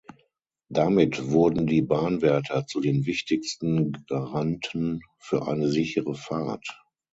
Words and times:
Damit 0.69 1.29
wurden 1.29 1.67
die 1.67 1.83
Bahnwärter 1.83 2.65
zu 2.65 2.81
den 2.81 3.05
wichtigsten 3.05 4.03
Garanten 4.07 5.01
für 5.19 5.47
eine 5.47 5.67
sichere 5.69 6.15
Fahrt. 6.15 6.67